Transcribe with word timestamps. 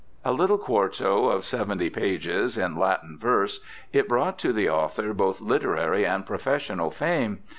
A 0.25 0.33
little 0.33 0.57
quarto, 0.57 1.27
of 1.27 1.45
seventy 1.45 1.91
pages, 1.91 2.57
in 2.57 2.75
Latin 2.75 3.19
verse, 3.19 3.59
it 3.93 4.07
brought 4.07 4.39
to 4.39 4.51
the 4.51 4.67
author 4.67 5.13
both 5.13 5.39
literary 5.41 6.07
and 6.07 6.25
professional 6.25 6.89
fame. 6.89 7.43